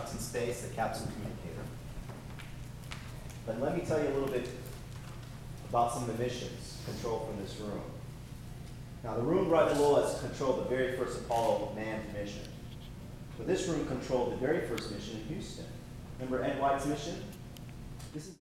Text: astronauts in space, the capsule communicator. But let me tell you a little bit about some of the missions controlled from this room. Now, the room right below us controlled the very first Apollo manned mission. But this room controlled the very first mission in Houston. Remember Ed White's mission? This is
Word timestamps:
astronauts 0.00 0.12
in 0.12 0.18
space, 0.18 0.62
the 0.62 0.74
capsule 0.74 1.08
communicator. 1.12 1.64
But 3.46 3.60
let 3.60 3.76
me 3.76 3.84
tell 3.84 4.00
you 4.00 4.08
a 4.08 4.14
little 4.14 4.28
bit 4.28 4.48
about 5.68 5.92
some 5.92 6.08
of 6.08 6.16
the 6.16 6.22
missions 6.22 6.78
controlled 6.84 7.28
from 7.28 7.42
this 7.42 7.56
room. 7.60 7.82
Now, 9.02 9.14
the 9.14 9.22
room 9.22 9.48
right 9.48 9.72
below 9.72 9.96
us 9.96 10.20
controlled 10.20 10.64
the 10.64 10.68
very 10.68 10.96
first 10.96 11.20
Apollo 11.20 11.72
manned 11.74 12.12
mission. 12.12 12.42
But 13.38 13.46
this 13.46 13.66
room 13.66 13.86
controlled 13.86 14.32
the 14.32 14.36
very 14.36 14.66
first 14.66 14.92
mission 14.92 15.20
in 15.20 15.34
Houston. 15.34 15.64
Remember 16.18 16.44
Ed 16.44 16.60
White's 16.60 16.84
mission? 16.84 17.16
This 18.12 18.26
is 18.26 18.34